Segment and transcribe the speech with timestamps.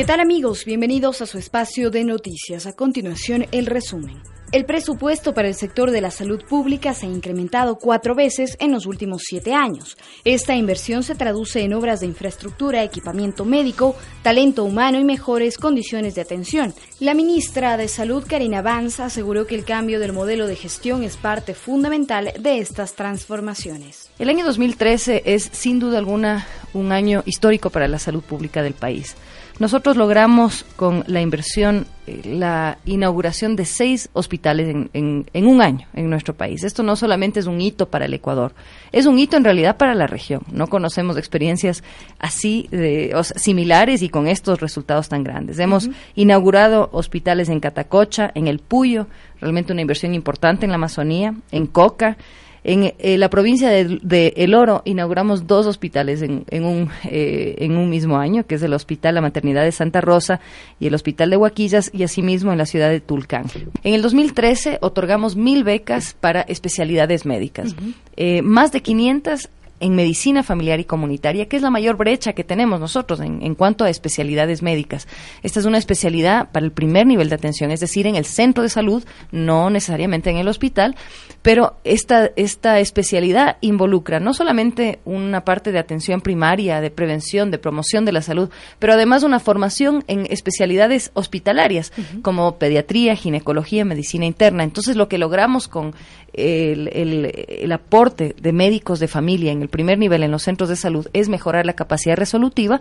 [0.00, 0.64] ¿Qué tal amigos?
[0.64, 2.64] Bienvenidos a su espacio de noticias.
[2.64, 4.22] A continuación, el resumen.
[4.50, 8.72] El presupuesto para el sector de la salud pública se ha incrementado cuatro veces en
[8.72, 9.98] los últimos siete años.
[10.24, 16.14] Esta inversión se traduce en obras de infraestructura, equipamiento médico, talento humano y mejores condiciones
[16.14, 16.72] de atención.
[16.98, 21.18] La ministra de Salud, Karina Vance, aseguró que el cambio del modelo de gestión es
[21.18, 24.10] parte fundamental de estas transformaciones.
[24.18, 28.74] El año 2013 es sin duda alguna un año histórico para la salud pública del
[28.74, 29.14] país.
[29.60, 36.08] Nosotros logramos con la inversión eh, la inauguración de seis hospitales en, un año en
[36.08, 36.64] nuestro país.
[36.64, 38.54] Esto no solamente es un hito para el Ecuador,
[38.90, 40.40] es un hito en realidad para la región.
[40.50, 41.84] No conocemos experiencias
[42.18, 45.58] así, de, similares y con estos resultados tan grandes.
[45.58, 49.08] Hemos inaugurado hospitales en Catacocha, en El Puyo,
[49.42, 52.16] realmente una inversión importante en la Amazonía, en Coca,
[52.64, 57.88] en eh, la provincia de, El Oro inauguramos dos hospitales en, un, eh, en un
[57.88, 60.40] mismo año, que es el Hospital La Maternidad de Santa Rosa
[60.78, 63.46] y el Hospital de Huaquillas, y asimismo en la ciudad de Tulcán.
[63.82, 67.74] En el 2013 otorgamos mil becas para especialidades médicas.
[68.16, 69.48] Eh, más de 500
[69.80, 73.84] en medicina familiar y comunitaria, que es la mayor brecha que tenemos nosotros en, cuanto
[73.84, 75.08] a especialidades médicas.
[75.42, 78.62] Esta es una especialidad para el primer nivel de atención, es decir, en el centro
[78.62, 80.96] de salud, no necesariamente en el hospital,
[81.42, 87.58] pero esta, esta especialidad involucra no solamente una parte de atención primaria, de prevención, de
[87.58, 94.26] promoción de la salud, pero además una formación en especialidades hospitalarias, como pediatría, ginecología, medicina
[94.26, 94.64] interna.
[94.64, 95.94] Entonces, lo que logramos con
[96.32, 100.76] el, el, aporte de médicos de familia en el primer nivel en los centros de
[100.76, 102.80] salud es mejorar la capacidad resolutiva,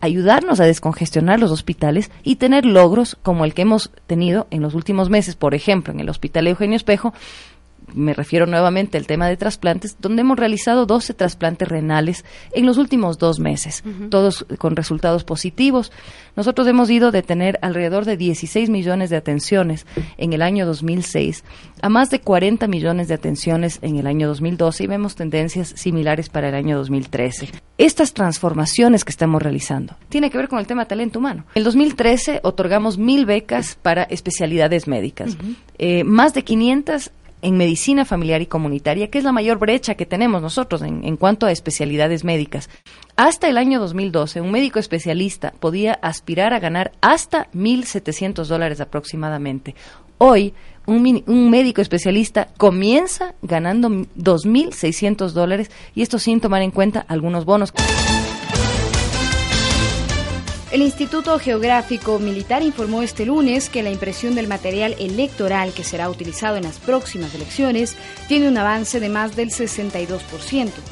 [0.00, 4.74] ayudarnos a descongestionar los hospitales y tener logros como el que hemos tenido en los
[4.74, 7.12] últimos meses, por ejemplo, en el Hospital Eugenio Espejo,
[7.94, 12.78] me refiero nuevamente al tema de trasplantes, donde hemos realizado 12 trasplantes renales en los
[12.78, 15.92] últimos dos meses, todos con resultados positivos.
[16.34, 19.86] Nosotros hemos ido de tener alrededor de 16 millones de atenciones
[20.18, 21.44] en el año 2006
[21.82, 26.28] a más de 40 millones de atenciones en el año 2012 y vemos tendencias similares
[26.28, 27.48] para el año 2013.
[27.78, 31.44] Estas transformaciones que estamos realizando tienen que ver con el tema de talento humano.
[31.54, 35.36] En el 2013 otorgamos mil becas para especialidades médicas.
[35.78, 37.10] Eh, más de 500
[37.42, 41.46] en medicina familiar y comunitaria, que es la mayor brecha que tenemos nosotros en, cuanto
[41.46, 42.68] a especialidades médicas.
[43.16, 49.74] Hasta el año 2012, un médico especialista podía aspirar a ganar hasta 1.700 dólares aproximadamente.
[50.18, 50.54] Hoy,
[50.86, 57.44] un, un, médico especialista comienza ganando 2.600 dólares y esto sin tomar en cuenta algunos
[57.44, 57.72] bonos.
[60.76, 66.10] El Instituto Geográfico Militar informó este lunes que la impresión del material electoral que será
[66.10, 67.96] utilizado en las próximas elecciones
[68.28, 70.20] tiene un avance de más del 62%.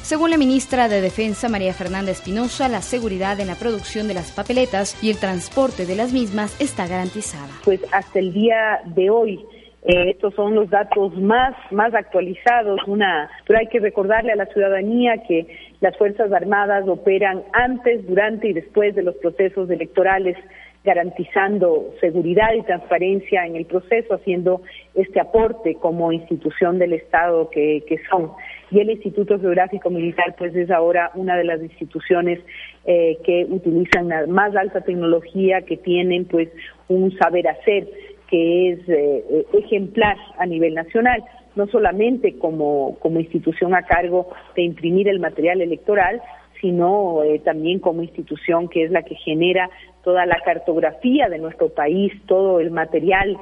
[0.00, 4.32] Según la ministra de Defensa, María Fernanda Espinosa, la seguridad en la producción de las
[4.32, 7.50] papeletas y el transporte de las mismas está garantizada.
[7.62, 9.44] Pues hasta el día de hoy
[9.86, 14.46] eh, estos son los datos más, más actualizados, una, pero hay que recordarle a la
[14.46, 15.46] ciudadanía que
[15.84, 20.34] las Fuerzas Armadas operan antes, durante y después de los procesos electorales
[20.82, 24.62] garantizando seguridad y transparencia en el proceso, haciendo
[24.94, 28.30] este aporte como institución del Estado que, son.
[28.70, 32.40] Y el Instituto Geográfico Militar, pues es ahora una de las instituciones
[32.86, 36.48] eh, que utilizan la más alta tecnología, que tienen pues
[36.88, 37.86] un saber hacer
[38.30, 41.22] que es eh, eh, ejemplar a nivel nacional,
[41.56, 46.20] no solamente como, como institución a cargo de imprimir el material electoral,
[46.60, 49.68] sino eh, también como institución que es la que genera
[50.02, 53.36] toda la cartografía de nuestro país, todo el material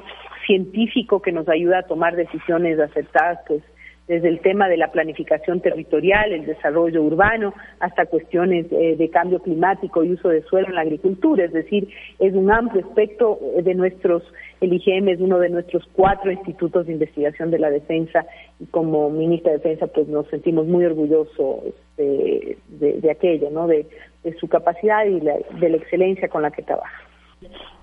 [0.45, 3.63] científico que nos ayuda a tomar decisiones acertadas, pues
[4.07, 9.39] desde el tema de la planificación territorial, el desarrollo urbano, hasta cuestiones eh, de cambio
[9.39, 11.45] climático y uso de suelo en la agricultura.
[11.45, 11.87] Es decir,
[12.19, 14.23] es un amplio espectro eh, de nuestros,
[14.63, 18.25] el IGM es uno de nuestros cuatro institutos de investigación de la defensa
[18.59, 23.67] y como ministra de Defensa pues nos sentimos muy orgullosos de, de, aquello, ¿no?
[23.67, 23.85] De,
[24.23, 27.03] de su capacidad y de la excelencia con la que trabaja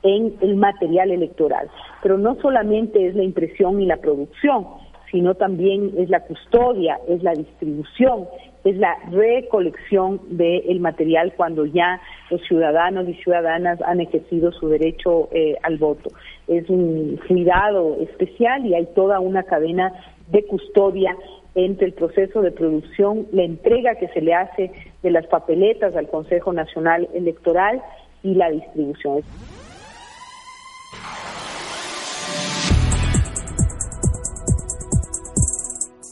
[0.02, 1.68] en el material electoral.
[2.02, 4.66] Pero no solamente es la impresión y la producción,
[5.10, 8.28] sino también es la custodia, es la distribución,
[8.64, 15.28] es la recolección del material cuando ya los ciudadanos y ciudadanas han ejercido su derecho
[15.32, 16.10] eh, al voto.
[16.46, 19.92] Es un cuidado especial y hay toda una cadena
[20.30, 21.16] de custodia
[21.54, 24.70] entre el proceso de producción, la entrega que se le hace
[25.02, 27.82] de las papeletas al Consejo Nacional Electoral
[28.22, 29.22] y la distribución.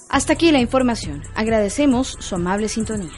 [0.09, 1.23] Hasta aquí la información.
[1.35, 3.13] Agradecemos su amable sintonía.